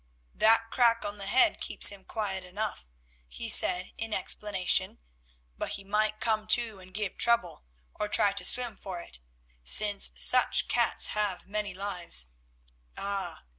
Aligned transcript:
"That 0.33 0.71
crack 0.71 1.05
on 1.05 1.19
the 1.19 1.27
head 1.27 1.61
keeps 1.61 1.89
him 1.89 2.05
quiet 2.05 2.43
enough," 2.43 2.87
he 3.27 3.47
said 3.47 3.91
in 3.99 4.15
explanation, 4.15 4.97
"but 5.59 5.73
he 5.73 5.83
might 5.83 6.19
come 6.19 6.47
to 6.57 6.79
and 6.79 6.91
give 6.91 7.19
trouble, 7.19 7.65
or 7.93 8.07
try 8.07 8.33
to 8.33 8.43
swim 8.43 8.77
for 8.77 8.99
it, 8.99 9.19
since 9.63 10.09
such 10.15 10.67
cats 10.67 11.09
have 11.13 11.45
many 11.45 11.75
lives. 11.75 12.25
Ah! 12.97 13.43